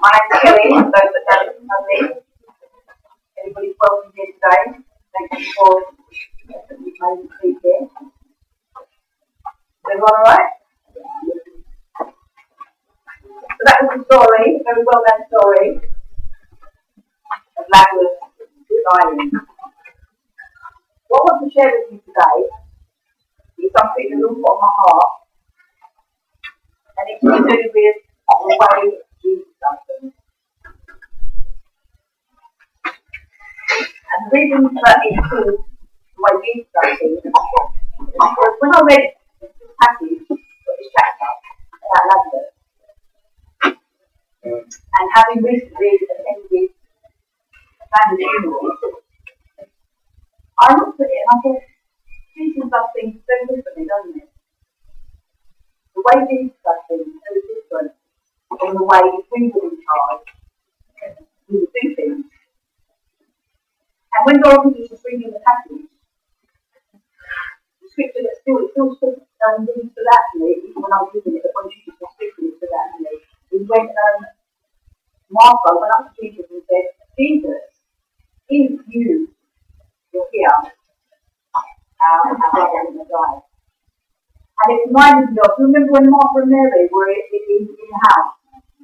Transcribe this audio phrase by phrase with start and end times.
[0.00, 1.98] My name's Kelly, for those that don't know me.
[3.36, 4.80] Everybody's welcome here today.
[5.12, 5.76] Thank you for
[6.48, 7.84] you've me speak here.
[9.84, 10.56] Everyone alright?
[12.00, 15.68] So that was a story, a very well known story
[17.60, 18.16] of Lazarus
[19.04, 19.30] dying.
[21.08, 22.48] What I want to share with you today
[23.60, 25.12] is something that's on my heart,
[26.96, 27.96] and it's to do with
[28.48, 29.32] the way And
[34.24, 39.52] the reason that it's called the way Jesus does is because when I read this
[39.76, 40.36] passage, or
[40.78, 41.30] this chapter
[41.76, 42.48] about Lazarus,
[44.40, 46.72] and having recently attended
[47.76, 48.72] a family funeral,
[50.60, 51.62] I looked at it and I thought,
[52.36, 54.28] Jesus does things so differently, doesn't it?
[55.94, 57.99] The way Jesus does things is so different
[58.58, 60.26] from the way if we were in charge,
[61.48, 62.24] we would do things.
[64.10, 65.86] And when Dorothy was reading the passage,
[67.80, 70.92] the scripture that still, it still stood, um, really stood out to me, even when
[70.92, 73.12] I was reading it, but when she was speaking, it stood out to me.
[73.54, 74.18] Is when um,
[75.30, 76.86] Martha went up to Jesus and said,
[77.18, 77.62] Jesus,
[78.50, 79.30] if you
[80.12, 80.58] were here,
[81.54, 83.42] our, brother would have died.
[84.60, 88.00] And it reminded me of, remember when Martha and Mary were in, in, in the
[88.10, 88.39] house?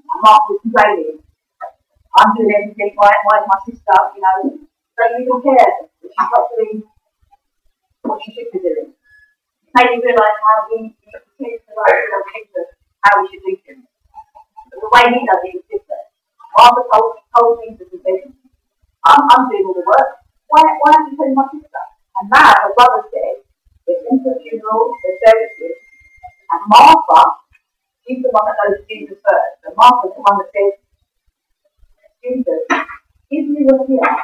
[0.07, 1.19] And Martha was complaining,
[2.17, 4.57] I'm doing everything right, why is my sister, you know,
[4.97, 6.83] don't even care that she's not doing
[8.07, 8.95] what she should be doing.
[8.95, 12.07] It made me realise how we need to take the right
[13.07, 13.87] how we should do things.
[13.87, 16.07] But the way he does it is different.
[16.57, 18.33] Martha told, told Jesus and said,
[19.05, 20.25] I'm, I'm doing all the work.
[20.49, 21.85] Why, why aren't you telling my sister?
[22.19, 23.45] And now her brother said,
[23.87, 25.79] there's into the funeral, there's services,
[26.51, 27.46] and Martha,
[28.07, 29.67] she's the one that knows Jesus first.
[29.67, 30.79] And Martha's the one that says,
[32.23, 32.63] Jesus,
[33.31, 34.15] if you were here,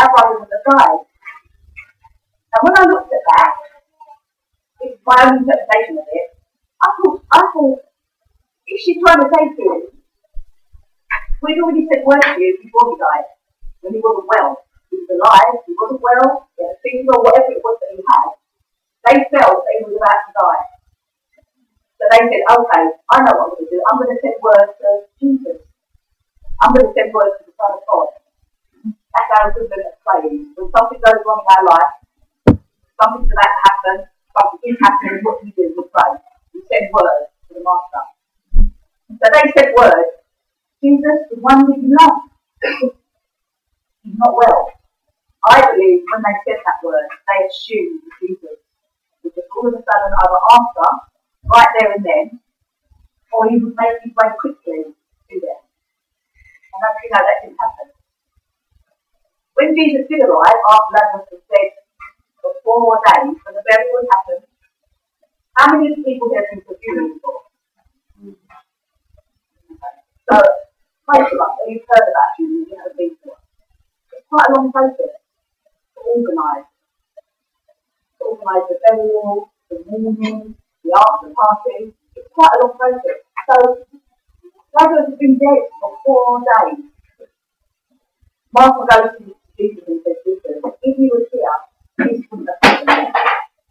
[0.00, 1.04] our brother would have died.
[2.54, 3.52] And when I looked at that,
[4.80, 6.28] it's my own interpretation of it,
[6.82, 7.80] I thought, I thought,
[8.68, 9.82] is she trying to say to him,
[11.40, 13.28] we'd already said words to you before he died,
[13.80, 14.64] when he wasn't well.
[14.90, 18.00] He was alive, he wasn't well, he had a fever, whatever it was that he
[18.04, 18.28] had.
[19.04, 20.73] They felt that he was about to die.
[22.04, 22.84] So they said, okay,
[23.16, 23.80] I know what I'm going to do.
[23.88, 25.56] I'm going to send word to Jesus.
[26.60, 28.12] I'm going to send word to the Son of God.
[28.92, 30.52] That's our equivalent of praying.
[30.52, 31.92] When something goes wrong in our life,
[33.00, 33.96] something's about to happen,
[34.36, 35.72] something is happening, what do we do?
[35.72, 36.12] We pray.
[36.52, 38.04] We send word to the Master.
[39.16, 40.20] So they said word,
[40.84, 42.20] Jesus, the one that you love,
[44.04, 44.76] he's not well.
[45.48, 48.60] I believe when they said that word, they assumed Jesus
[49.24, 51.13] just all of a sudden either answer
[51.46, 52.40] right there and then,
[53.32, 55.60] or he would make his way quickly to them.
[55.64, 57.88] And as you know, that didn't happen.
[59.54, 61.70] When Jesus did arrive after Lazarus was dead
[62.42, 64.46] for four more days, when the burial happened,
[65.54, 67.46] how many people there been funeral for?
[70.26, 70.36] So,
[71.06, 73.30] most of us, you've heard about funerals, you haven't been to.
[74.18, 76.66] It's quite a long process to organise.
[78.18, 81.94] To organise the burial, the mourning, the after party.
[82.16, 83.24] It's quite a long process.
[83.48, 83.56] So,
[84.78, 86.84] Lazarus has been dead for four days.
[88.52, 91.56] Martha goes to Jesus and says, Jesus, if you were here,
[92.06, 93.14] this wouldn't have happened.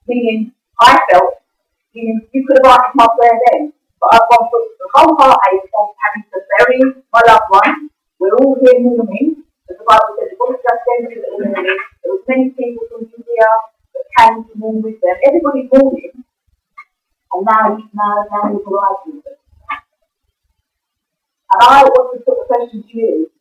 [0.07, 1.39] Meaning, I felt,
[1.95, 5.69] meaning you could have answered my prayer then, but I've gone through the whole heartache
[5.79, 6.79] of having to bury
[7.13, 7.89] my loved one.
[8.19, 9.43] We're all here mourning.
[9.69, 11.79] As the Bible says, it wasn't just them who were mourning.
[12.03, 13.49] There was many people from Judea
[13.95, 15.15] that came to mourn with them.
[15.27, 16.22] Everybody's mourning.
[17.33, 19.37] And now, now, now arrived with them.
[21.53, 23.31] And I want to put the question to you,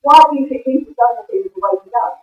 [0.00, 2.16] why do you think Jesus does the things the way he does?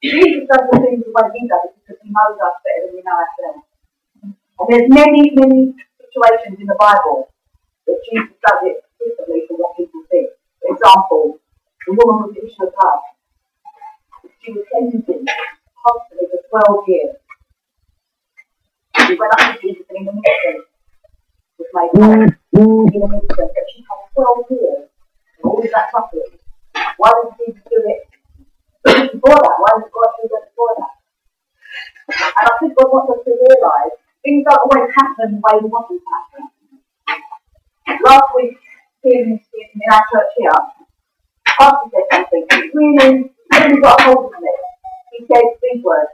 [0.00, 3.04] Jesus does the things the way he does because he knows us better than we
[3.04, 3.68] know ourselves.
[4.24, 7.28] And there's many, many situations in the Bible
[7.86, 10.32] that Jesus does it differently from what people think.
[10.64, 11.38] For example,
[11.86, 13.00] the woman with the issue of blood.
[14.42, 17.16] She was cleansing constantly for 12 years.
[19.08, 20.68] She went up to Jesus and in the instant
[21.56, 22.84] was made whole.
[22.92, 24.88] In an instant, but she had 12 years
[25.44, 26.36] all of that suffering.
[26.98, 28.04] Why did Jesus do it
[28.84, 29.56] before that?
[29.64, 30.92] Why did God do that before that?
[32.36, 35.72] And I think God wants us to realise things don't always happen the way we
[35.72, 36.52] want to happen.
[38.04, 38.60] Last week,
[39.02, 40.52] here in, in our church here,
[41.46, 44.52] Pastor said something that really, really got hold of me.
[45.16, 46.12] He said these words.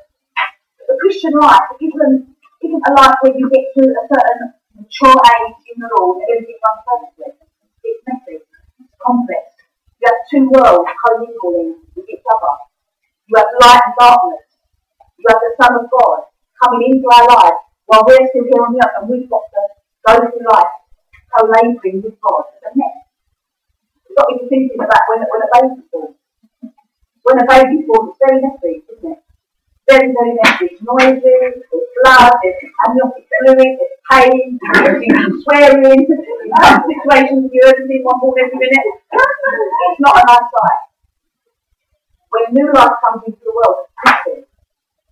[0.86, 2.33] The Christian life isn't,
[2.64, 6.28] isn't a life where you get to a certain mature age in the Lord and
[6.32, 7.36] everything runs perfectly.
[7.84, 8.40] It's messy.
[8.40, 9.44] It's complex.
[10.00, 12.54] You have two worlds co-mingling with each other.
[13.28, 14.48] You have light and darkness.
[15.20, 18.72] You have the Son of God coming into our lives while we're still here on
[18.72, 19.60] the earth and we've got to
[20.08, 20.74] go through life
[21.32, 22.48] co-labouring with God.
[22.56, 23.04] It's a mess.
[24.08, 26.14] You've got to be thinking about when, when a baby's born.
[27.24, 29.23] When a baby's born, it's very messy, isn't it?
[29.88, 30.78] Very, very messy.
[30.80, 31.60] Noisy, there's
[32.02, 32.56] blood, there's
[32.88, 38.88] amniotic fluid, there's pain, there's swearing, there's situations you in one born every minute.
[39.12, 40.80] It's not a nice sight.
[42.32, 43.84] When new life comes into the world,
[44.32, 44.48] it's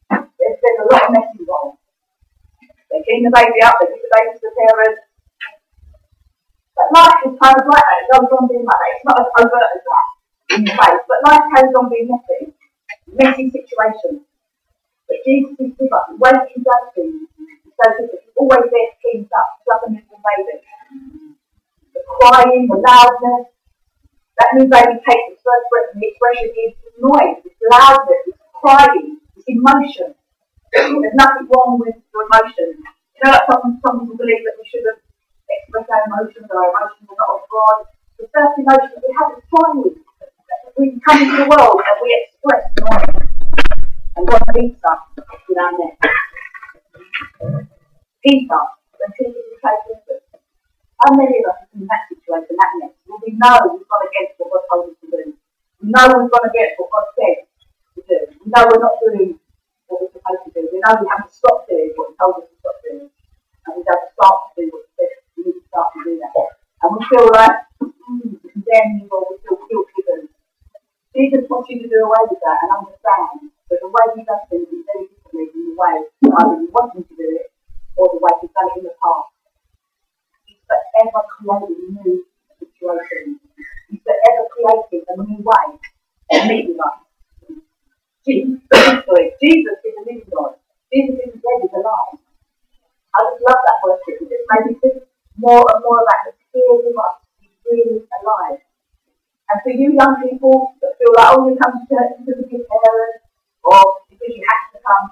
[0.09, 1.77] there's, a lot of mess involved.
[2.91, 5.03] They clean the baby up, they give the baby to the parents.
[6.73, 8.01] But life is kind of like that.
[8.01, 8.93] It goes on being like that.
[8.97, 10.07] It's not as overt as that
[10.57, 11.05] in your face.
[11.05, 12.57] But life goes on being messy.
[13.13, 14.32] Messy situations.
[15.23, 16.07] Us.
[16.19, 18.23] The he does things is so different.
[18.27, 20.59] He's always there to clean up, a little baby.
[21.95, 23.47] The crying, the loudness.
[24.39, 28.43] That new baby takes its first breath and the expression is noise, it's loudness, it's
[28.59, 30.19] crying, it's emotion.
[30.73, 32.81] There's nothing wrong with your emotions.
[32.81, 34.99] You know, like some, some people believe that we shouldn't
[35.47, 37.77] express our emotions our emotions are not of God.
[38.19, 39.95] The first emotion that we have is pride.
[40.81, 43.32] We come into the world and we express noise.
[44.15, 45.97] And God beats us with our neck.
[48.21, 48.63] Peter,
[49.01, 50.21] when Peter betrayed Jesus,
[51.01, 53.01] how many of us in that situation, that next?
[53.09, 55.23] Well, we know we've gone against what God told us to do.
[55.81, 57.49] We know we've gone against what God said
[57.97, 58.19] to do.
[58.37, 59.41] We know we're not doing
[59.89, 60.61] what we're supposed to do.
[60.69, 63.09] We know we have to stop doing what He told us to stop doing.
[63.09, 66.01] And we have to start to do what He said we need to start to
[66.05, 66.61] do that.
[66.85, 70.29] And we feel like mm, condemned or we feel guilt ridden.
[71.17, 74.69] Jesus wants you to do away with that and understand the way He does things
[74.69, 77.49] is very differently from the way either you want Him to do it
[77.97, 79.33] or the way He's done it in the past.
[80.45, 82.27] He's forever creating new
[82.59, 83.41] situations.
[83.89, 85.81] He's forever creating a new way
[86.49, 86.99] meet with us.
[88.25, 90.57] Jesus, sorry, Jesus is a living God.
[90.93, 92.17] Jesus isn't dead, he's alive.
[93.13, 94.23] I just love that worship.
[94.23, 95.05] It just made me think
[95.37, 97.17] more and more about the fear of us.
[97.41, 98.63] He's really alive.
[99.51, 102.49] And for you young people that feel like, oh, you come to church because of
[102.49, 103.27] your parents
[103.65, 105.07] or because you have to come,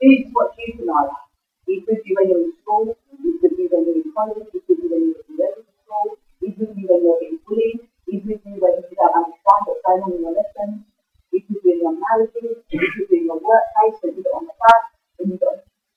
[0.00, 1.24] Jesus wants you to know that.
[1.66, 4.64] He's with you when you're in school, he's with you when you're in college, he's
[4.68, 6.06] with you when you're in regular school,
[6.40, 9.82] he's with you when you're being bullied, he's with you when you don't understand what's
[9.84, 10.86] going on in your lessons.
[11.30, 14.56] If you're doing your marriages, if you're doing your workplace, when you get on the
[14.56, 14.82] bus,
[15.20, 15.38] when you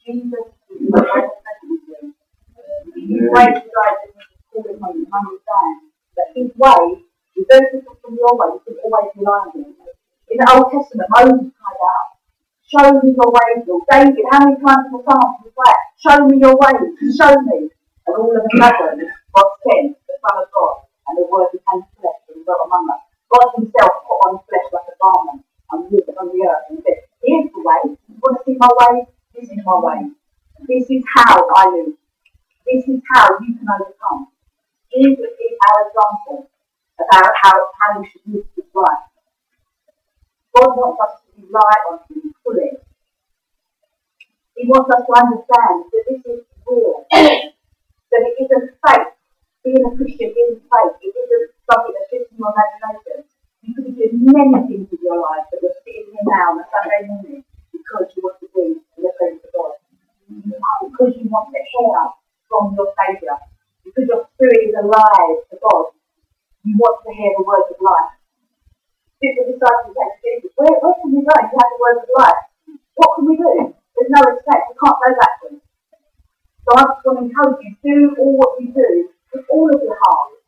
[0.01, 2.13] Jesus, is the one that's with you.
[2.97, 5.75] You pray to God and you call him home, you understand
[6.17, 7.05] that his way
[7.37, 8.59] is very different from your way.
[8.67, 9.75] You can always rely on him.
[10.31, 12.07] In the Old Testament, Moses cried out,
[12.71, 13.83] Show me your ways, Lord.
[13.91, 15.79] David, how many times in the Psalms was that?
[15.99, 16.87] Show me your ways,
[17.19, 17.67] show me.
[18.07, 21.83] And all of a sudden, God sent the Son of God, and the word became
[21.99, 23.03] flesh and dwelt among us.
[23.27, 27.11] God himself put on flesh like a garment and lived on the earth and said,
[27.19, 27.91] Here's the way.
[28.07, 29.11] You want to see my way?
[29.35, 30.15] This is my way.
[30.63, 31.99] This is how I live.
[32.63, 34.31] This is how you can overcome.
[34.95, 36.47] Jesus is our example
[36.99, 39.10] of how, how, we should live this life.
[40.61, 42.77] God wants us to rely on him fully.
[44.53, 47.01] He wants us to understand that this is real.
[47.09, 49.09] that it isn't fake.
[49.65, 50.97] Being a Christian isn't fake.
[51.01, 53.25] It isn't something that's just in your imagination.
[53.65, 56.61] You could be doing many things with your life, but you're sitting here now on
[56.61, 57.41] a Sunday morning
[57.73, 59.81] because you want to be a reference to God.
[60.29, 61.97] Because you want to hear
[62.45, 63.41] from your Saviour.
[63.81, 65.97] Because your spirit is alive to God.
[66.69, 68.20] You want to hear the words of life.
[69.21, 71.29] The disciples say to Jesus, where, where can we go?
[71.29, 72.41] You have the word of life.
[72.97, 73.69] What can we do?
[73.93, 74.65] There's no escape.
[74.65, 75.61] We can't go backwards.
[76.65, 78.89] So I just want to encourage you, do all what you do
[79.29, 80.41] with all of your heart.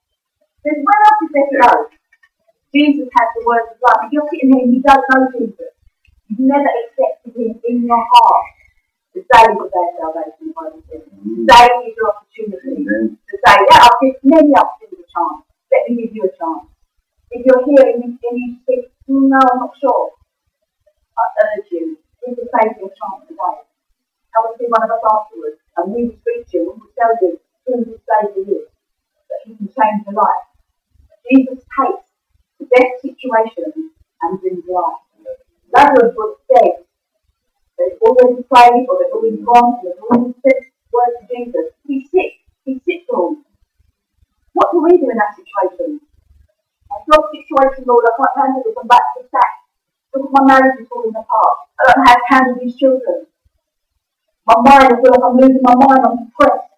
[0.66, 1.74] Then where else is there to go?
[2.74, 4.10] Jesus has the word of life.
[4.10, 5.74] If you're sitting here and you don't know Jesus,
[6.34, 8.46] you've never accepted him in your heart.
[9.14, 11.06] Today is the day of salvation, the Bible says.
[11.06, 15.46] Today is your opportunity to say, yeah, I've given many opportunities a chance.
[15.70, 16.73] Let me give you a chance.
[17.34, 20.12] If you're here and you, and you no, I'm not sure,
[21.18, 21.26] I
[21.58, 23.58] urge you, give the Saviour a chance today.
[24.34, 26.88] Come and see one of us afterwards, and we will speak to you, and we
[26.88, 27.32] will tell you
[27.68, 28.70] who this Saviour is,
[29.30, 30.46] that he can change your life.
[31.26, 32.06] Jesus takes
[32.60, 35.02] the best situation and brings life.
[35.76, 36.86] Lazarus was dead.
[37.80, 40.62] They've already prayed, or they've already gone, they've already said
[40.94, 41.68] words to Jesus.
[41.88, 42.46] He's sick.
[42.66, 43.40] He's sick, Lord.
[44.54, 46.02] What do we do in that situation?
[47.10, 48.76] Job situation, Lord, I can't handle this.
[48.80, 49.24] I'm back to.
[50.14, 51.58] Look at my marriage is falling apart.
[51.82, 53.26] I don't know how to handle these children.
[54.46, 56.06] My mind, I feel like I'm losing my mind.
[56.06, 56.70] I'm depressed.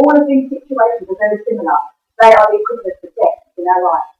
[0.00, 1.76] All all of these situations are very similar.
[2.20, 4.10] They are the equivalent of death in our life.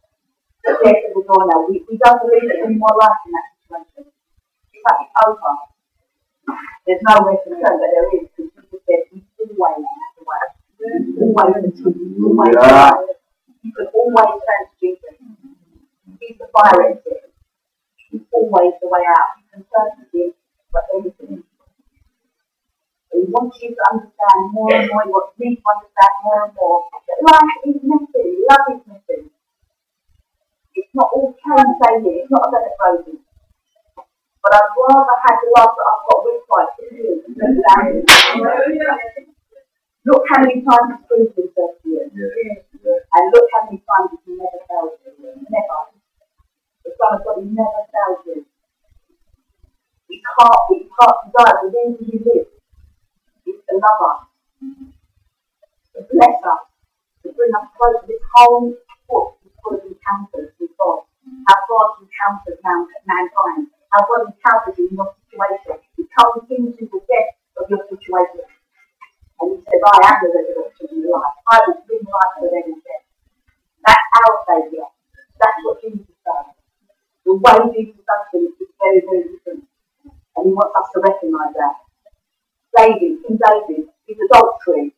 [0.64, 1.66] The death of the doornail.
[1.72, 4.04] We, we don't believe that any more life in that situation.
[4.12, 5.54] In fact, it's over.
[6.84, 8.28] There's no way to turn, but there is.
[8.36, 9.86] Because Jesus said, He's always
[10.18, 10.44] the way.
[11.24, 11.96] Always the truth.
[12.20, 13.16] Always the way.
[13.64, 15.16] You can always turn to Jesus.
[16.58, 17.30] Fire exit.
[18.10, 19.38] He's always the way out.
[19.54, 19.62] Turn
[19.94, 20.34] to Him
[20.74, 21.44] for anything.
[23.14, 25.06] He wants you to understand more and more.
[25.06, 28.42] He wants me to understand more and more that life is messy.
[28.50, 29.30] Love is messy.
[30.74, 31.78] It's not all plain.
[32.10, 33.22] It's not a bed of roses.
[34.42, 36.74] But I'd rather have the love that I've got with Christ
[37.38, 38.02] than.
[40.06, 41.06] Look how many times
[50.98, 52.48] heart desire, the reason you live
[53.46, 54.20] is to love us,
[55.94, 56.64] to bless us,
[57.22, 58.02] to bring us close.
[58.10, 58.74] This whole
[59.06, 61.06] book is full of encounters with God.
[61.46, 62.58] How God encounters
[63.06, 63.70] mankind.
[63.94, 65.78] How God encounters you in your situation.
[65.96, 68.44] He comes into the depth of your situation.
[69.40, 71.36] And he says, I am the resurrection and the life.
[71.46, 73.06] I will bring life to them in death.
[73.86, 74.90] That's our Saviour.
[75.38, 76.58] That's what Jesus does.
[77.24, 79.68] The way Jesus does things is very, very different.
[80.36, 81.76] And he wants us to recognise that.
[83.28, 84.94] King David, his adultery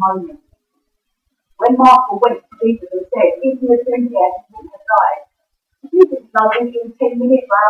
[0.00, 0.40] moment.
[1.60, 5.22] When Martha went to Jesus and said, If you had been here, have died.
[5.84, 7.60] He didn't know within 10 minutes or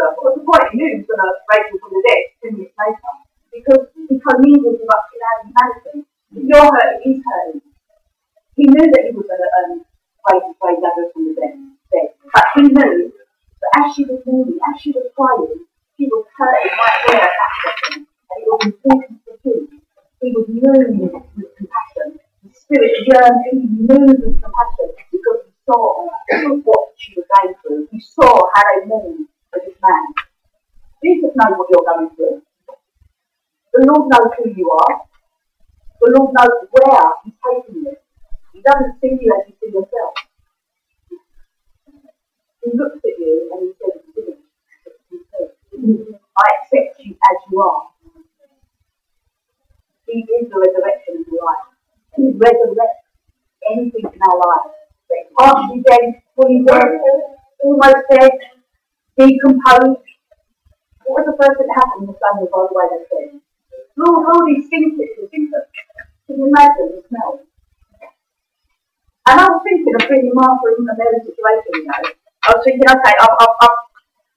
[0.00, 0.16] he her?
[0.16, 0.72] What was the point?
[0.72, 3.12] He knew he was going to raise him from the dead 10 minutes later.
[3.52, 5.96] Because he commingles with us in our humanity.
[6.32, 7.60] If you're hurting, he's hurting.
[8.56, 9.84] He knew that he was going to um,
[10.30, 11.60] raise, raise Lazarus from the dead.
[12.32, 15.66] But he knew that as she was mourning, as she was crying,
[15.98, 18.06] he was hurting right there at that second.
[18.06, 19.82] And it was important for him.
[20.22, 22.20] He was moved with compassion.
[22.44, 23.58] The spirit yearned him,
[23.90, 26.06] moved with compassion because he saw
[26.62, 27.88] what she was going through.
[27.90, 30.04] He saw how they mourned for this man.
[31.02, 32.42] Jesus knows what you're going through.
[33.90, 35.02] Lord knows who you are.
[36.00, 37.96] The Lord knows where He's taking you.
[38.54, 40.14] He doesn't see you as you see yourself.
[42.64, 44.46] He looks at you and he says, "Finished."
[45.10, 45.50] He says,
[46.38, 47.82] I accept you as you are.
[50.06, 51.70] He is the resurrection of your life.
[52.16, 53.06] He resurrects
[53.70, 54.72] anything in our life.
[55.08, 57.00] That's partially dead, fully dead,
[57.64, 58.32] almost dead,
[59.18, 60.02] decomposed.
[61.06, 63.04] What was the first thing that happened when the sun was by the way they
[63.10, 63.40] said?
[63.96, 65.64] Lord, all these things that you think of.
[66.26, 67.40] Can you imagine smell?
[69.28, 72.02] And I was thinking of bringing Martha a Mary's situation, you know.
[72.02, 73.78] I was thinking, okay, I've, I've, I've,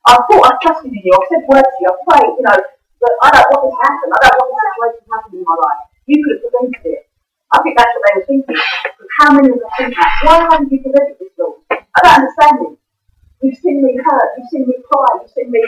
[0.04, 2.60] I thought I trusted in you, I've said words to you, I've prayed, you know,
[3.00, 4.08] but I don't want this to happen.
[4.12, 5.82] I don't want this situation to happen in my life.
[6.08, 7.02] You could have prevented it.
[7.52, 8.60] I think that's what they were thinking.
[8.60, 10.12] But how many of us think that?
[10.24, 11.34] Why haven't you prevented this?
[11.72, 12.74] I don't understand it.
[13.44, 15.62] You've seen me hurt, you've seen me cry, you've seen me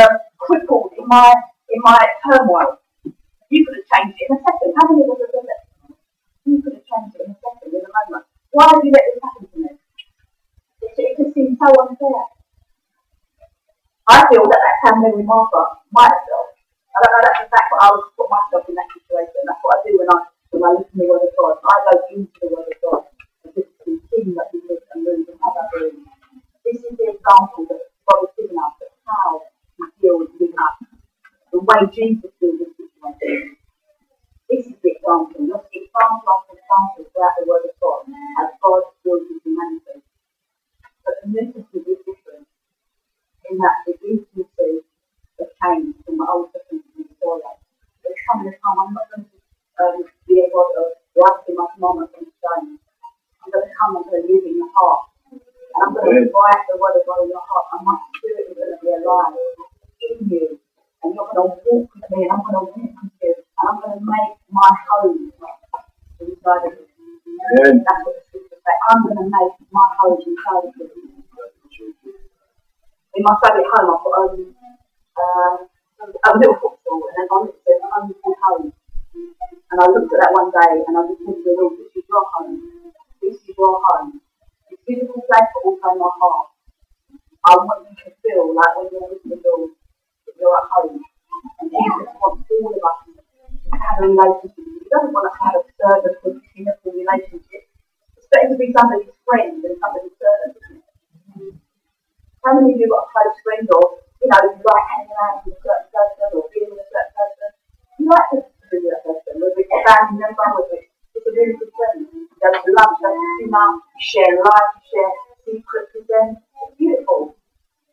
[0.00, 1.32] um, crippled in my
[1.70, 2.78] in my turmoil.
[3.48, 4.74] You could have changed it in a second.
[4.76, 5.61] How many of us have done that?
[6.46, 8.26] You could have changed it in a second, in a moment.
[8.50, 9.70] Why have you let this happen to me?
[10.82, 12.22] It, it just seems so unfair.
[14.10, 15.62] I feel that that's how Mary Martha
[15.94, 16.10] might.
[16.10, 19.40] I don't know that's the fact, but I would put myself in that situation.
[19.46, 20.18] That's what I do when I
[20.50, 21.54] when I listen to the word of God.
[21.62, 23.02] I go into the word of God
[23.46, 26.02] and just see that we live and move and have our being.
[26.66, 29.46] This is the example that God has given us of how
[29.78, 30.76] He deals with us.
[31.54, 33.61] The way Jesus deals with situations.
[34.52, 35.48] This is the example.
[35.48, 38.04] You'll see example after example throughout the word of God
[38.44, 40.04] as God deals with humanity.
[41.04, 42.48] But the New is different
[43.48, 44.84] in that the intimacy
[45.40, 47.56] of change from the Old Testament to the Torah.
[48.28, 49.31] Coming a time I'm not going to
[69.30, 69.56] say.
[69.58, 69.61] I'm
[113.50, 116.38] go you share life, share secrets with them.
[116.38, 117.34] It's beautiful.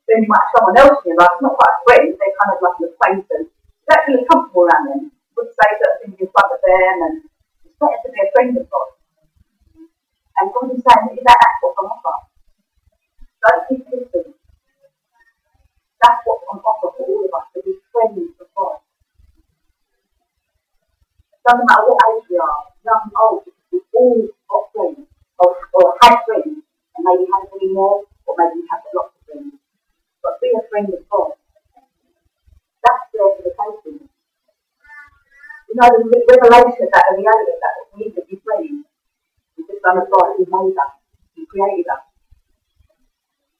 [0.09, 2.51] Then you might have someone else in your life, not quite a friend, they're kind
[2.53, 3.49] of like an acquaintance.
[3.53, 5.01] You don't feel comfortable around them.
[5.13, 7.15] You wouldn't say certain things in front of them, and
[7.65, 8.89] it's better to be a friend of God.
[10.41, 12.17] And God is saying, is that that's what's on offer?
[13.43, 14.33] Don't keep listening.
[16.01, 18.81] That's what's on offer for all of us, to be friends of God.
[21.43, 25.08] Doesn't matter what age we are, young, old, we all got friends,
[25.39, 26.61] or, or had friends,
[26.95, 29.55] and maybe have any more, or maybe have lots of friends.
[30.23, 31.33] But be a friend of God.
[32.83, 34.09] That's the taking.
[35.69, 38.41] You know, the revelation of that, the reality of that, that we need to be
[38.43, 38.85] friends
[39.57, 40.93] with the Son of God who made us,
[41.35, 42.03] who created us.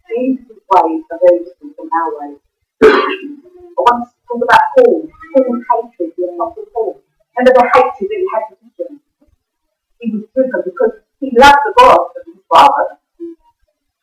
[0.09, 2.39] Jesus' ways are very different from our ways.
[2.81, 5.05] I want to talk about Paul.
[5.05, 7.01] Paul's hatred, the Apostle Paul.
[7.37, 9.01] Remember the hatred that he had for Christians?
[9.99, 12.99] He was driven because he loved the God of his father,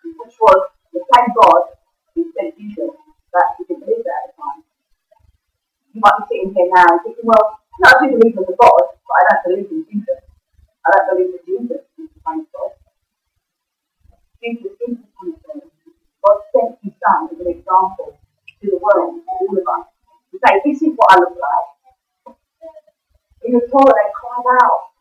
[0.02, 0.60] which was
[0.92, 1.62] the same God
[2.14, 2.90] who sent Jesus,
[3.32, 4.62] but he didn't believe that at the time.
[5.94, 8.56] You might be sitting here now and thinking, well, no, I do believe in the
[8.58, 10.20] God, but I don't believe in Jesus.
[10.86, 12.72] I don't believe that Jesus is the same God.
[14.42, 15.62] Jesus is the same God.
[16.24, 19.86] God sent his son as an example to the world, to all of us,
[20.32, 21.68] to say, this is what I look like.
[23.44, 24.95] In the Torah, they cried out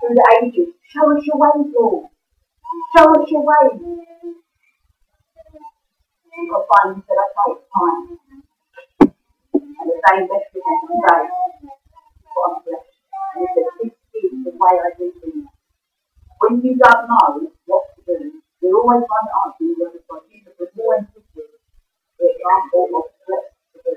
[0.00, 2.08] through the ages, show us your ways, Lord.
[2.96, 3.82] Show us your ways.
[6.38, 8.18] And God finally said, okay, it's time.
[9.58, 11.24] And the same message began today
[12.30, 12.88] for our flesh.
[13.34, 15.50] And he said, this is the way I do things.
[16.38, 20.02] When you don't know what to do, you're always trying to answer the word of
[20.06, 20.22] God.
[20.30, 21.50] Jesus more insistent
[22.18, 23.94] the example of what to do.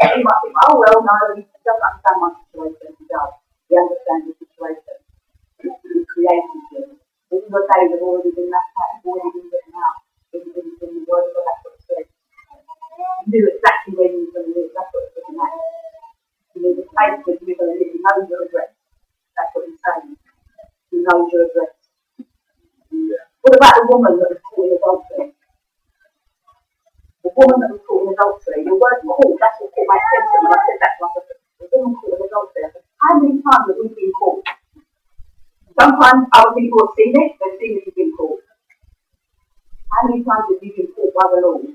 [0.00, 2.92] And you might think, oh well, no, he doesn't understand my situation.
[3.00, 3.32] He does.
[3.68, 4.99] He understands the situation.
[5.62, 6.96] He created you.
[7.30, 9.98] All your days have already been mapped out, already been written out.
[10.32, 12.06] In, in, in the word of God, that's what it says.
[13.28, 14.70] You exactly where you were going to live.
[14.74, 15.54] That's what it's looking at.
[16.54, 17.92] You knew the place where you were going to live.
[17.94, 18.72] You know your address.
[19.36, 20.16] That's what he's saying.
[20.92, 21.74] You know your address.
[23.42, 25.26] What about the woman that was caught in adultery?
[27.24, 30.40] The woman that was caught in adultery, the word caught, that's what caught my attention
[30.44, 31.26] when I said that to myself.
[31.60, 32.62] The woman caught in adultery.
[32.64, 34.44] I said, How many times have we been caught?
[36.00, 38.40] Sometimes other people have seen it, they've seen that you've been caught.
[39.92, 41.69] How many times have you been caught by the Lord?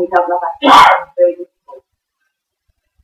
[0.00, 1.84] We don't love ourselves, it's very difficult.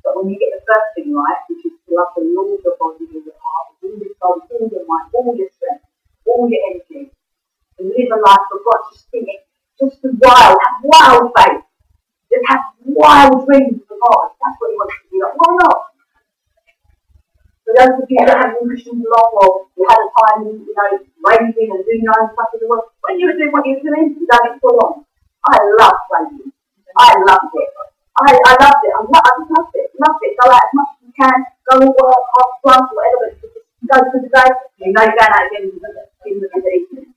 [0.01, 2.73] But when you get the first thing right, which is to love the Lord your
[2.81, 5.85] all your heart, all your soul, all your mind, all your strength,
[6.25, 7.13] all your energy,
[7.79, 9.45] and live a life for God, just think it,
[9.77, 11.65] just be wild, have wild faith,
[12.33, 14.33] just have wild dreams for God.
[14.41, 15.19] That's what He wants to do.
[15.21, 15.81] Like, why not?
[17.67, 20.71] For those of you that have been Christians long or you had a time, you
[20.71, 20.91] know,
[21.27, 23.75] raving and doing your own stuff in the world, when you were doing what you
[23.75, 25.03] were doing, you done it for long.
[25.51, 26.55] I loved raving.
[26.95, 27.71] I loved it.
[28.23, 28.95] I, I loved it.
[28.95, 29.91] I, lo- I just loved it.
[29.99, 30.33] Loved it.
[30.39, 31.39] Go out as much as you can.
[31.67, 34.31] Go and work, half drunk, whatever, but just go for the
[34.97, 35.91] You know you're going out again in the,
[36.25, 37.13] in the, in the evening.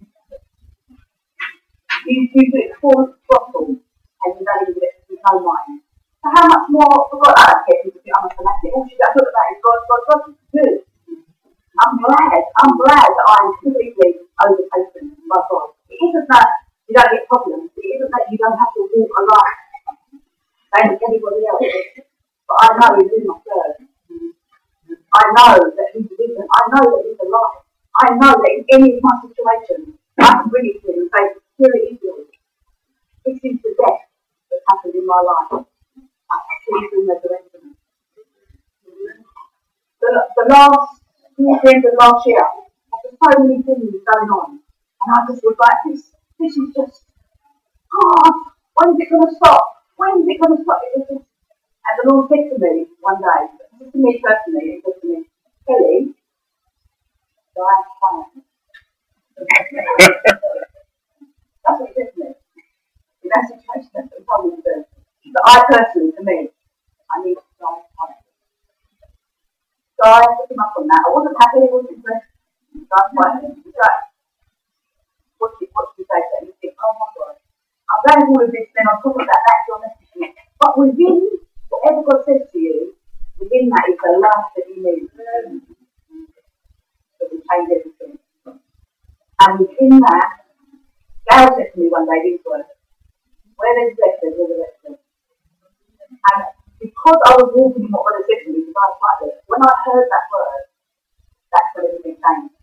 [2.11, 3.79] You, you do it full throttle.
[6.75, 8.75] more, forgot I don't get people to think I'm a fanatic.
[8.75, 10.75] All she's got to talk about is God, God, God, good.
[11.79, 15.71] I'm glad, I'm glad that I'm completely overtaken by God.
[15.87, 17.71] It isn't that you don't get problems.
[17.79, 19.59] It isn't that you don't have to walk a life
[20.75, 21.63] same as anybody else.
[22.43, 23.87] But I know He's in my church.
[25.15, 26.43] I know that He's living.
[26.43, 27.59] I know that He's alive.
[27.99, 31.09] I know that in any of my situations, I can bring it to Him and
[31.11, 31.25] say,
[31.59, 31.99] here is.
[33.25, 34.07] This is the death
[34.49, 35.67] that's happened in my life.
[35.67, 37.75] I see Him resurrection.
[39.99, 41.03] The, the last
[41.39, 44.59] towards the end of last year, there were so many things going on.
[44.59, 47.03] And I just was like, this, this is just,
[47.95, 49.63] oh, when's it going to stop?
[49.95, 50.79] When's it going to stop?
[50.83, 54.79] It was just, and the Lord said to me one day, just to me personally,
[54.79, 55.17] he said to me,
[55.63, 56.15] Kelly,
[61.63, 62.29] that's what said to me.
[63.23, 64.75] In that situation, that's what he told me to do.
[65.35, 66.49] But I personally, to me,
[67.11, 68.23] I need quiet.
[69.99, 71.03] So I took him up on that.
[71.03, 72.31] I wasn't happy, I wasn't impressed.
[75.39, 75.67] What we
[76.07, 76.51] say him?
[76.59, 79.67] think, oh my God, I'm going all of this, then on top of that, that's
[79.67, 80.35] your message.
[80.59, 82.95] But within whatever God says to you,
[83.39, 85.78] within that is the life that you need.
[87.19, 88.19] That will change everything.
[89.39, 90.29] And within that,
[91.29, 92.67] Gail said to me one day these words,
[93.55, 94.97] where there's blessing, there's a blessing.
[96.09, 96.41] And
[96.79, 99.43] because I was walking in what God had said to me, because I was like
[99.47, 100.63] when I heard that word,
[101.51, 102.55] that's when everything changed.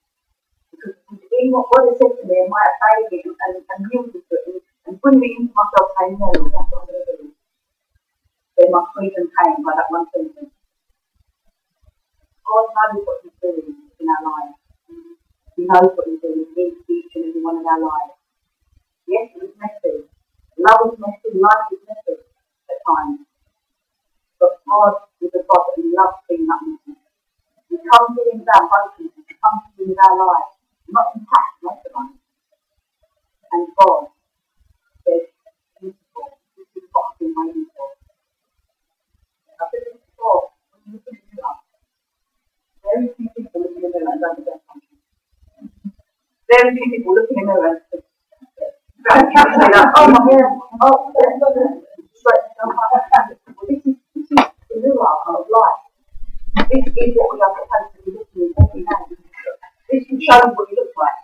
[0.73, 2.65] Because in what God had said to me, and my
[2.97, 6.89] obeying and, and yielding to it, and it into myself, saying, no, that's what I'm
[6.89, 7.33] going to do.
[8.57, 10.53] Then my freedom came by that one sentence.
[12.47, 13.86] God knows what He's doing in
[14.17, 14.57] our lives.
[15.57, 18.17] He knows what He's doing in each and every one of our lives.
[19.05, 20.09] Yes, it's messy.
[20.57, 21.37] Love is messy.
[21.37, 22.17] Life is messy
[22.73, 23.29] at times.
[24.41, 27.01] But God is a God that loves being that movement.
[27.69, 30.55] We come to Him with our brokenness, we come to Him with our lives,
[30.89, 32.17] not in tax, not tonight.
[33.53, 34.13] And God
[35.05, 35.29] says,
[35.81, 36.27] beautiful,
[36.57, 37.89] this is what I've been waiting for.
[39.61, 41.66] I've said this before, when you look in mirror,
[42.87, 44.99] very few people look in the mirror and don't get something.
[46.51, 48.01] Very few people look in the mirror and say,
[49.97, 50.47] oh my hair,
[50.83, 51.13] oh,
[52.15, 52.83] straight, well,
[53.69, 55.83] this is the mirror of life.
[56.71, 59.03] This is what we are supposed to be looking at.
[59.91, 61.21] This can show you what you look like,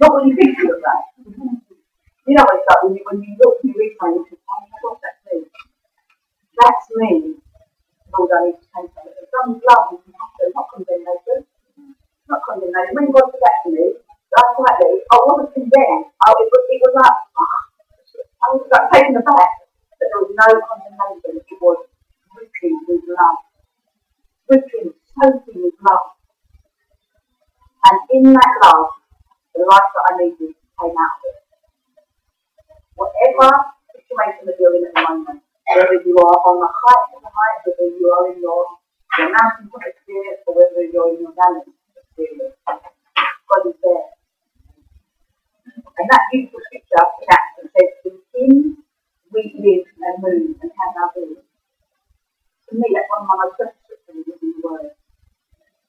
[0.00, 1.04] not what you think you look like.
[2.26, 4.26] You know what it's like when you, when you look, you you think, oh
[4.82, 5.44] God, that's me.
[6.58, 7.34] That's me.
[8.16, 9.23] Lord, I need to change something.
[9.34, 11.38] Some love and compassion, not condemnation.
[12.30, 12.94] Not condemnation.
[12.94, 13.98] When God said that to me,
[14.30, 16.06] that's quietly, I wasn't condemned.
[16.22, 17.58] I, it, was, it was like, oh,
[18.14, 19.50] I was like taken aback.
[19.98, 21.42] But there was no condemnation.
[21.42, 21.90] It was
[22.30, 23.42] dripping with love.
[24.46, 26.14] Dripping, soaking with love.
[27.90, 28.86] And in that love,
[29.54, 31.36] the life that I needed came out of it.
[32.94, 33.50] Whatever
[33.92, 35.42] situation that you're in at the moment,
[35.74, 38.62] whether you are on the height of the height, whether you are in your,
[39.18, 41.62] top experience, or whether you're in your valley
[41.94, 44.06] experience, God is there.
[45.98, 48.54] And that beautiful scripture in Acts says, In Him
[49.32, 51.36] we live and move and have our being
[52.68, 54.90] to me, that's one of my most precious scriptures in the Word.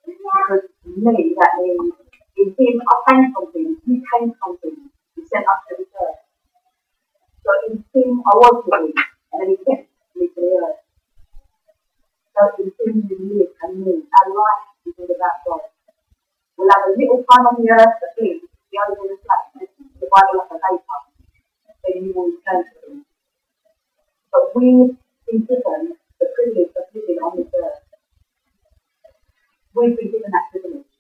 [0.06, 1.94] Because to me, that means
[2.38, 5.88] in Him, I came from Him, He came from Him, He sent us to the
[5.88, 6.22] earth.
[7.42, 8.94] So in Him, I was living,
[9.34, 10.75] and then He sent me to the earth.
[12.46, 14.06] So in Him, we live and move.
[14.06, 15.66] Our life is all about God.
[16.58, 20.46] We'll have a little time on the earth that is the the flat, the Bible
[20.46, 21.00] like a vapor,
[21.82, 23.06] then you will return to Him.
[24.30, 24.94] But we've
[25.26, 27.82] been given the privilege of living on this earth.
[29.74, 30.92] We've been given that privilege.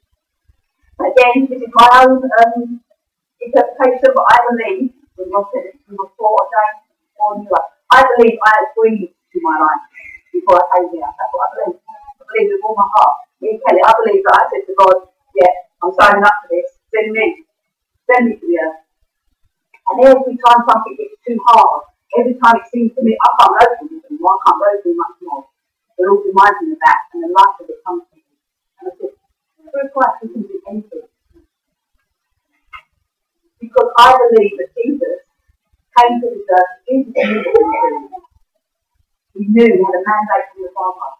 [0.97, 2.81] Again, this is my own um,
[3.37, 7.69] interpretation, but I believe, when God said it, we were foreordained for new life.
[7.93, 9.85] I believe I breathed to my life
[10.35, 11.07] before I came here.
[11.07, 11.79] That's what I believe.
[11.79, 13.15] I believe with all my heart.
[13.39, 14.95] Me, Kelly, I believe that I said to God,
[15.35, 16.67] yeah, I'm signing up for this.
[16.91, 17.47] Send me.
[18.11, 18.85] Send me to the earth.
[19.85, 21.87] And every time something gets too hard,
[22.19, 24.69] every time it seems to me, I can't go through this anymore, I can't go
[24.81, 25.43] through much more.
[25.95, 28.25] It all reminds me of that, and the life of it comes to me.
[28.81, 31.07] And I said, through Christ we can do anything.
[33.61, 35.17] Because I believe that Jesus
[35.95, 38.34] came to this earth, Jesus
[39.35, 41.11] He knew had a mandate from the Father.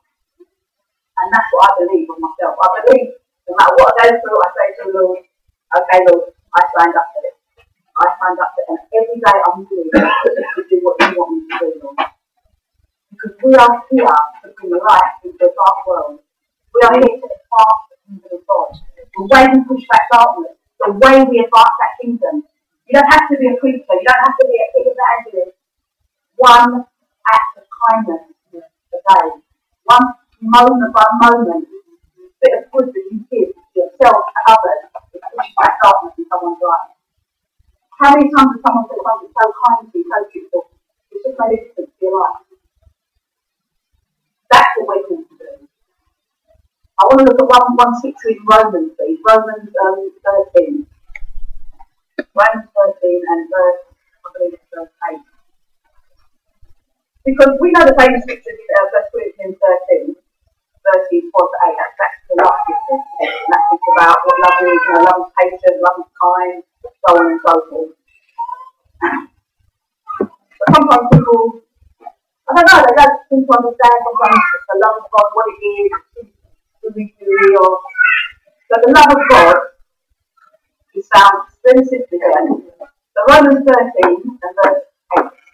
[1.20, 2.56] And that's what I believe of myself.
[2.64, 3.12] I believe
[3.44, 6.96] no matter what I go through, I say to the Lord, okay, Lord, I signed
[6.96, 7.36] up for this.
[7.60, 8.72] I signed up for it.
[8.72, 12.00] And every day I'm doing to do what you want me to do, Lord.
[13.12, 16.24] Because we are here to bring the light into the dark world.
[16.72, 18.70] We are here to advance the kingdom of God.
[18.80, 22.48] The way we push back darkness, the way we advance that kingdom.
[22.88, 25.60] You don't have to be a preacher, you don't have to be a big evangelist.
[26.40, 26.86] One
[27.32, 29.28] act of kindness a day.
[29.86, 30.08] One
[30.42, 31.68] moment by moment,
[32.42, 36.62] bit of good that you give yourself and others to push back darkness in someone's
[36.62, 36.94] life.
[37.98, 40.64] How many times has someone said something so kind to you, so beautiful?
[41.12, 42.44] It's just made a difference to your life.
[44.52, 45.52] That's what we're called to do.
[46.96, 49.20] I want to look at one, one scripture in Romans, please.
[49.24, 50.12] Romans um,
[50.56, 50.88] 13.
[52.36, 55.35] Romans 13 and verse, I believe it's verse 8.
[57.26, 61.74] Because we know the famous scripture in uh, First Corinthians 13, verses 4 to 8.
[61.74, 63.02] That's, that's the last scripture.
[63.26, 66.58] And that talks about what love is, you know, love is patient, love is kind,
[66.86, 67.94] so on and so forth.
[70.22, 71.66] But sometimes people
[72.46, 75.66] I don't know, they don't seem to understand sometimes the love of God, what it
[75.66, 75.92] is,
[76.78, 77.82] who we do, or
[78.70, 79.58] but the love of God
[80.94, 82.46] is found very simply there.
[82.86, 84.86] So Romans 13 and verse
[85.18, 85.45] 8.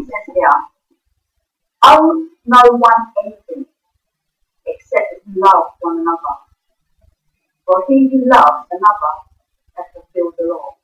[0.00, 0.58] He says here,
[1.84, 3.68] Owe no one anything
[4.64, 6.36] except that you love one another.
[7.68, 9.12] For he who loves another
[9.76, 10.80] has fulfilled the law.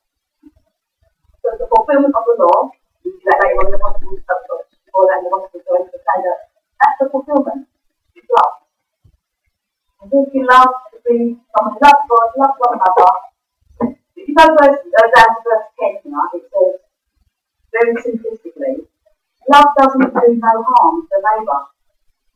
[1.40, 2.68] So the fulfillment of the law
[3.24, 6.52] that later on in the gospel or that in the gospel so to say that
[6.76, 7.72] that's the fulfillment.
[8.12, 8.68] It's love.
[10.04, 13.96] And if you love to be someone who loves God, love one another.
[14.12, 15.68] If you go verse, uh, down to verse
[16.04, 16.84] 10 tonight, it says,
[17.72, 18.86] very simplistically,
[19.52, 21.60] love doesn't do no harm to the neighbour.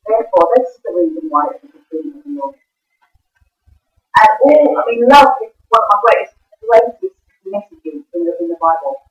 [0.07, 2.53] Therefore, that's the reason why it's the fulfillment of law.
[4.21, 7.15] And all, I mean, love is one of my greatest, greatest
[7.47, 9.11] messages in the, in the Bible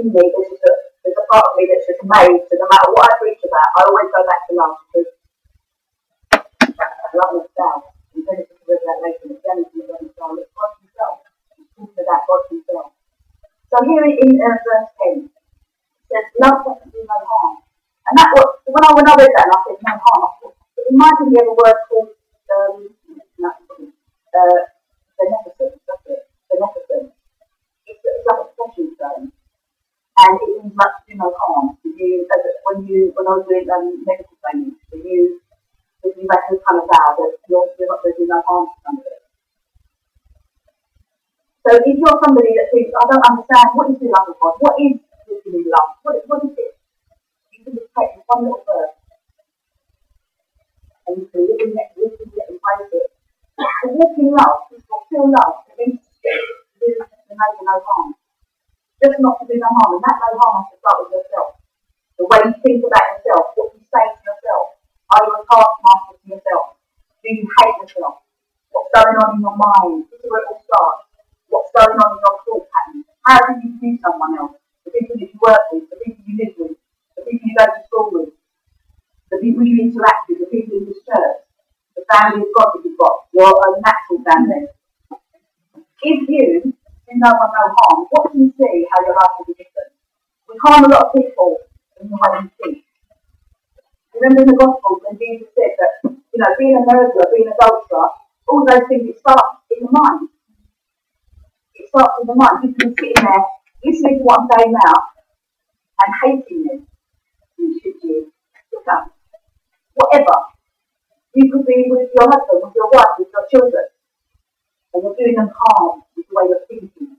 [0.00, 2.66] in me, there's just a, there's a part of me that's just made, so no
[2.70, 5.10] matter what I preach about, I always go back to love because
[7.10, 7.80] love itself.
[8.14, 11.16] And to read that later, but Genesis love itself, it's God himself.
[11.58, 12.88] It's about God himself.
[13.66, 15.30] So here in uh, verse 10,
[16.10, 17.62] says, love doesn't do no harm.
[18.10, 20.30] And that was, when I, when I read that, and I said no harm, I
[20.42, 22.10] thought, it reminded me of a word called,
[22.50, 22.74] um,
[23.40, 24.60] uh,
[25.16, 27.14] beneficence, that's it, beneficence.
[27.86, 29.32] It's, it's like a possession term
[30.20, 31.78] and it means much do no harm.
[31.84, 32.28] You,
[32.64, 35.40] when you, when I was doing um, medical training, you,
[36.04, 38.68] if you make kind of vow that you're, you're not going to do no harm
[38.68, 39.20] to somebody.
[41.60, 44.56] So if you're somebody that thinks, I don't understand, what is the love of God?
[44.64, 44.96] What is
[45.44, 46.00] really love?
[46.02, 46.74] What, what is it?
[47.54, 48.98] You can just take one little verse
[51.06, 53.08] and you can live in it, live in it, embrace it.
[53.60, 56.30] To walk in love, to fulfill love, to be to
[56.80, 56.90] do
[57.62, 58.14] no harm
[59.00, 59.96] just not to do no harm.
[59.96, 61.56] And that no harm has to start with yourself.
[62.20, 64.76] The way you think about yourself, what you say to yourself.
[65.08, 66.64] Are you a taskmaster to yourself?
[67.24, 68.20] Do you hate yourself?
[68.70, 70.04] What's going on in your mind?
[70.12, 71.02] This is where it all starts.
[71.48, 73.00] What's going on in your thought pattern?
[73.24, 74.59] How do you view someone else?
[74.90, 76.74] The people that you work with, the people you live with,
[77.14, 78.34] the people you go to school with,
[79.30, 81.46] the people you interact with, the people in this church,
[81.94, 84.66] the family of God that you've got, your own natural family.
[86.02, 89.54] If you do no one no harm, what can you see how your life will
[89.54, 89.94] be different?
[90.50, 91.58] We harm a lot of people
[92.02, 92.84] in the way we think.
[94.14, 97.54] Remember in the Gospels when Jesus said that, you know, being a murderer, being an
[97.54, 98.10] adulterer,
[98.50, 100.28] all those things, it starts in the mind.
[101.74, 102.58] It starts in the mind.
[102.66, 103.44] You can be sitting there,
[103.84, 104.94] listening to I'm saying now,
[106.04, 106.74] and hating me.
[107.58, 108.32] You should you
[108.72, 109.12] look up.
[109.94, 110.36] Whatever.
[111.34, 113.86] You could be with your husband, with your wife, with your children,
[114.94, 117.16] and you're doing them harm with the way you're thinking.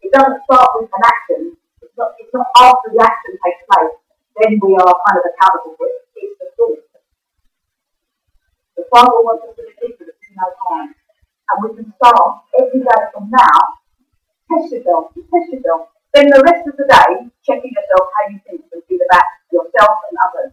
[0.00, 1.40] It doesn't start with an action.
[1.82, 3.94] It's not, it's not after the action takes place,
[4.40, 6.08] then we are kind of accountable for it.
[6.16, 6.82] It's the thought.
[8.80, 10.94] The Father wants us to be people that no harm.
[10.94, 13.79] And we can start every day from now.
[14.50, 15.14] Test yourself.
[15.14, 15.94] Test yourself.
[16.10, 19.94] Spend the rest of the day checking yourself how you think and feel about yourself
[20.10, 20.50] and others.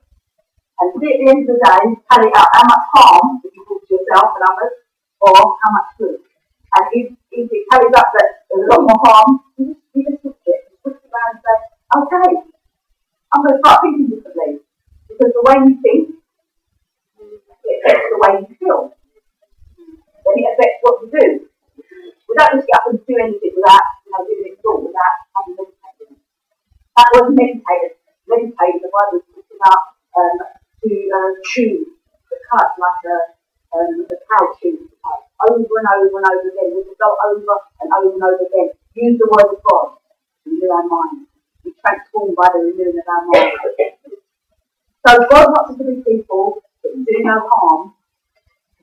[0.78, 3.82] And at the end of the day, tally out how much harm did you cause
[3.90, 4.86] yourself and others,
[5.18, 6.22] or how much good.
[6.22, 10.06] And if, if it carries up that there's a lot more harm, you just, you
[10.06, 10.62] just switch it.
[10.70, 11.58] You switch it around and say,
[11.98, 12.30] okay,
[13.34, 14.62] I'm going to start thinking differently.
[15.10, 16.22] Because the way you think,
[17.66, 18.94] it affects the way you feel.
[19.74, 21.50] Then it affects what you do.
[22.28, 26.18] Just get up and do anything without, you know, giving it thought, without having meditated.
[26.96, 27.96] That was meditated.
[28.28, 29.84] Meditated, the Bible talks about
[30.18, 30.38] um,
[30.84, 31.88] to uh, chew
[32.30, 33.18] the cut like a
[33.76, 34.88] um, the cow chews
[35.50, 36.72] over and over and over again.
[36.76, 37.40] We can go over
[37.82, 38.70] and over and over again.
[38.96, 39.98] Use the word of God
[40.44, 41.30] to renew our minds.
[41.64, 43.56] Be transformed by the renewing of our mind.
[45.08, 47.94] So God wants to be people that do no harm.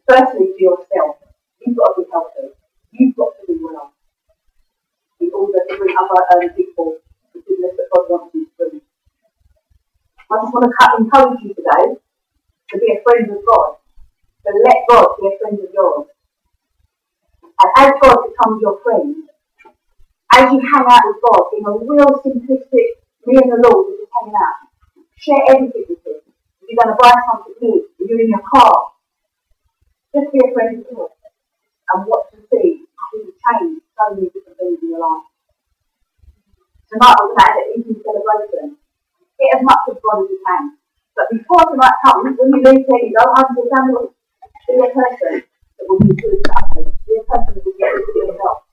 [0.08, 1.16] Firstly, to yourself.
[1.60, 2.54] You've got to be healthy.
[2.94, 3.90] You've got to be well.
[5.18, 7.02] In order to bring other um, people
[7.34, 8.80] the goodness that God wants you to bring.
[10.30, 13.82] I just want to encourage you today to be a friend of God.
[14.46, 16.06] To let God be a friend of yours.
[17.42, 19.26] And as God becomes your friend,
[20.38, 23.98] as you hang out with God in a real simplistic, me and the Lord, are
[23.98, 24.70] just hanging out,
[25.18, 26.22] share everything with Him.
[26.62, 28.94] If you're going to buy something new, if you're in your car,
[30.14, 31.10] just be a friend of God
[31.92, 32.73] and watch and see
[33.22, 35.28] will change so many different things in your life.
[36.90, 38.78] We're going to have an evening celebration.
[39.38, 40.78] Get as much of God as you can.
[41.14, 45.46] But before tonight comes, when you leave here, you don't have to be a person
[45.46, 46.90] that will be good to others.
[47.06, 48.64] Be a person that will get rid of help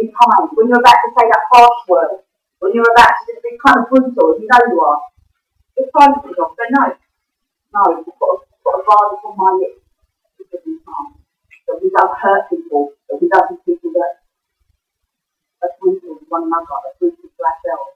[0.00, 0.48] be kind.
[0.56, 2.24] When you're about to say that harsh word,
[2.64, 5.00] when you're about to just be kind of brutal, you know you are,
[5.76, 6.56] just it off.
[6.56, 6.84] Say no.
[7.70, 9.84] No, I've got, a virus on my lips
[10.38, 11.19] because we can't.
[11.70, 14.26] That we don't hurt people, that we don't be people that
[15.62, 15.70] are
[16.26, 17.94] one another, are brutal to ourselves.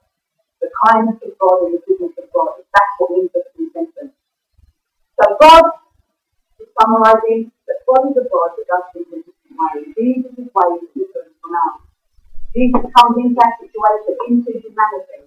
[0.62, 4.14] The kindness of God and the goodness of God, that's what leads us to repentance.
[5.18, 5.64] So God
[6.62, 9.90] is summarizing that God is a God that does things in different ways.
[9.90, 11.82] The ways that different from ours.
[12.54, 15.26] Jesus comes into that situation, into humanity,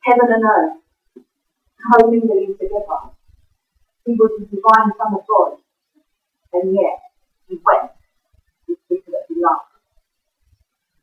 [0.00, 0.76] heaven and earth,
[1.76, 3.12] co-mingling together.
[4.08, 5.60] He was the divine Son of God,
[6.56, 7.09] and yet
[7.50, 7.90] he went
[8.70, 9.74] with people that he loved.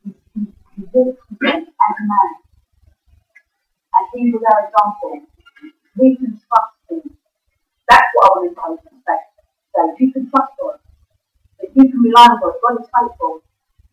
[0.00, 2.30] He, he, them as a man,
[3.92, 5.28] and he was our example.
[6.00, 7.04] We can trust him.
[7.84, 9.20] That's what I want to encourage you to say.
[9.76, 10.80] So you can trust God.
[11.60, 12.56] That you can rely on God.
[12.64, 13.44] God is faithful.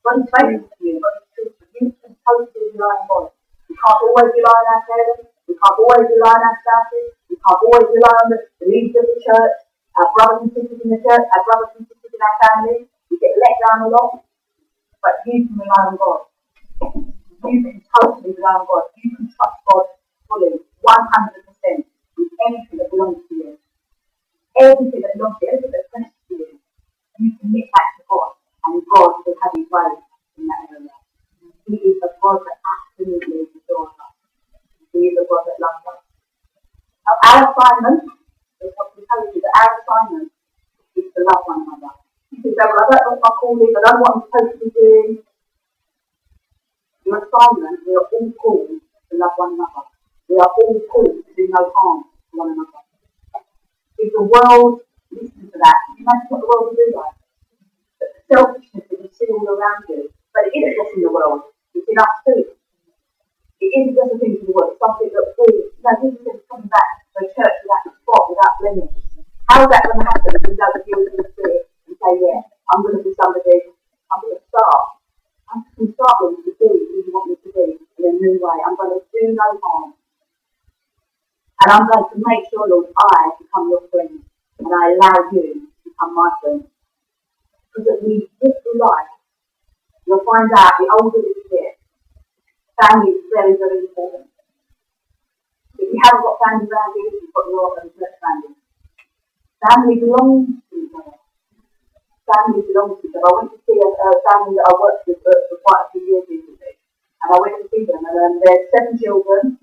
[0.05, 1.01] God is faithful to you.
[1.03, 3.27] God is you can totally rely on God.
[3.67, 5.27] We can't always rely on our parents.
[5.43, 7.07] We can't always rely on our spouses.
[7.27, 9.57] We can't always rely on the leaders of the church,
[9.99, 12.79] our brothers and sisters in the church, our brothers and sisters in our family.
[13.11, 14.23] We get let down a lot.
[15.03, 16.31] But you can rely on God.
[17.45, 18.89] You can totally rely on God.
[18.97, 19.85] You can trust God
[20.25, 21.85] fully, 100%
[22.17, 23.51] with anything that belongs to you.
[24.57, 26.49] Everything that belongs to you, everything that's precious to you,
[27.19, 29.99] you commit that to God, and God will have his way
[30.39, 30.97] in that area.
[31.67, 34.15] He is a God that absolutely adores us.
[34.91, 36.01] He is a God that loves us.
[37.05, 38.09] Now, our assignment
[38.61, 40.31] is what we tell you that our assignment
[40.95, 42.04] is to love one another.
[42.35, 44.11] You can say, well, I don't know what my call is, I don't know what
[44.11, 45.23] I'm supposed to be doing.
[47.07, 49.87] Your assignment, we are all called to love one another.
[50.27, 52.83] We are all called to do no harm to one another.
[53.95, 54.83] If the world
[55.15, 57.15] listens to that, you imagine what the world will do like.
[58.27, 61.55] Selfishness that you see all around you, but it isn't in the world.
[61.71, 62.51] It's in us too.
[63.63, 66.43] It isn't just a thing for the world, something that we, you know, people just
[66.51, 69.05] coming back to a church without a spot, without blemish.
[69.47, 72.13] How is that going to happen if we don't deal with the spirit and say,
[72.17, 72.41] yeah,
[72.73, 73.77] I'm going to be somebody,
[74.09, 74.97] I'm going to start.
[75.53, 78.11] I'm going to start with to be who you want me to be in a
[78.17, 78.57] new way.
[78.65, 79.93] I'm going to do no harm.
[81.65, 85.65] And I'm going to make sure, Lord, I become your friend and I allow you
[85.65, 86.61] to become my friend.
[87.73, 89.15] Because as we live through life,
[90.05, 91.81] You'll find out the older you get,
[92.77, 94.29] family is very, very important.
[95.81, 98.53] If you haven't got family around you, you've got your own family.
[99.65, 101.17] Family belongs to each other.
[102.29, 103.25] Family belongs to each other.
[103.25, 105.89] I went to see a, a family that I worked with for, for quite a
[105.89, 106.77] few years recently.
[107.25, 109.54] And I went to see them, and um, there's seven children,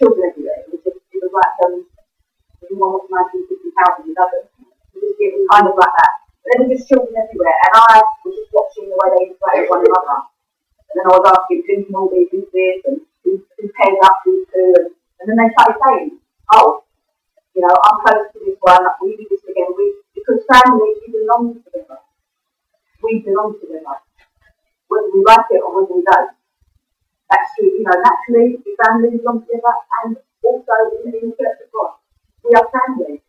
[0.00, 0.64] children everywhere.
[0.64, 1.84] It was just, it was like, um,
[2.64, 4.48] everyone was 1950 housing, it doesn't.
[4.96, 6.12] It was kind of like that.
[6.48, 9.72] There were just children everywhere, and I was just watching the way they interacted with
[9.76, 10.18] one another.
[10.88, 14.48] And then I was asking who's Morby, who's this, and who's, who's paired up, who's
[14.48, 14.88] who, and,
[15.20, 16.18] and then they started saying,
[16.56, 16.88] oh,
[17.52, 21.12] you know, I'm close to this one, we do this together, we, because family, we
[21.12, 22.00] belong together.
[23.04, 24.00] We belong together.
[24.88, 26.39] Whether we like it or whether we don't.
[27.30, 30.74] True, you know, naturally, the family belong together, and also
[31.04, 32.00] in, the church of God.
[32.40, 33.22] We are family.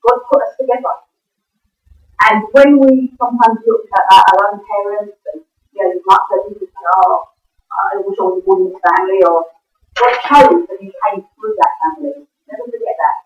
[0.00, 1.04] God put us together.
[2.24, 6.56] And when we sometimes look at our own parents, and you know, you might say,
[6.96, 7.28] oh,
[7.92, 9.52] I wish I was born in this family, or
[10.00, 12.24] God chose that you came through that family.
[12.48, 13.16] Never forget that.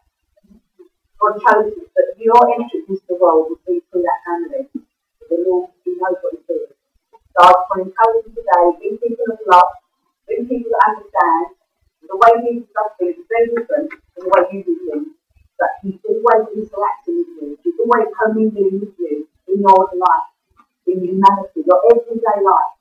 [1.22, 4.68] God chose that your entrance into the world would be through that family.
[4.74, 6.74] The Lord, He knows what He's doing.
[7.14, 9.81] So I want to encourage you today, be people of love,
[10.28, 11.58] be people understand.
[12.02, 15.12] The way Jesus does things is very different from the way you do things
[15.62, 17.54] but he's always interacting with you.
[17.62, 20.28] He's always commingling with you in your life,
[20.90, 22.72] in humanity, your everyday life.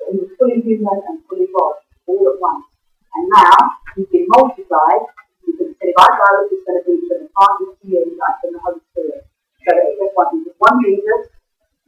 [0.00, 2.64] But he's fully human and fully God all at once.
[3.12, 5.12] And now he's been multiplied,
[5.44, 8.56] he's if I go, it's going to be for the party to you, like the
[8.56, 9.28] Holy Spirit.
[9.60, 10.56] So that it's just one Jesus.
[10.56, 11.22] One Jesus.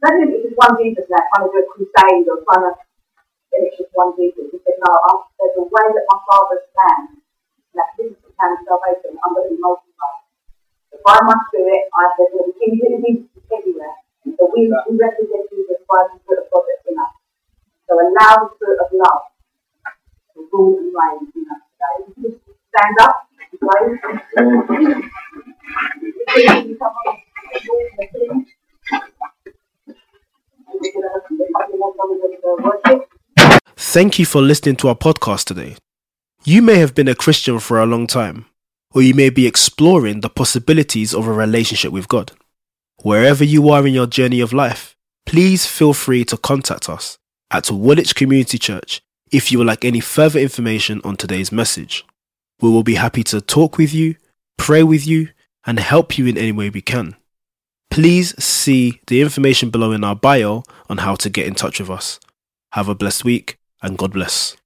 [0.05, 3.61] Even if it's one Jesus now, trying to do a crusade or trying to, and
[3.65, 4.44] it's just one Jesus.
[4.75, 7.01] He said, there's a way that my Father's plan.
[7.75, 9.15] that this is the plan of salvation.
[9.23, 10.23] I'm going to be multiplied.
[10.91, 13.97] So by my Spirit, I said, well, the King of Jesus is everywhere.
[14.25, 17.13] So we, we represent Jesus by the Spirit of God that's in us.
[17.87, 19.23] So allow the Spirit of love
[20.35, 22.39] to rule and reign in us today.
[22.71, 23.27] Stand up,
[23.63, 23.99] wave.
[33.77, 35.75] Thank you for listening to our podcast today.
[36.45, 38.45] You may have been a Christian for a long time,
[38.93, 42.31] or you may be exploring the possibilities of a relationship with God.
[43.01, 44.95] Wherever you are in your journey of life,
[45.25, 47.17] please feel free to contact us
[47.51, 52.05] at Woolwich Community Church if you would like any further information on today's message.
[52.61, 54.15] We will be happy to talk with you,
[54.57, 55.29] pray with you,
[55.65, 57.17] and help you in any way we can.
[57.91, 61.89] Please see the information below in our bio on how to get in touch with
[61.89, 62.21] us.
[62.71, 64.57] Have a blessed week and God bless.